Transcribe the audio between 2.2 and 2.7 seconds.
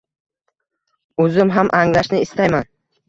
istayman.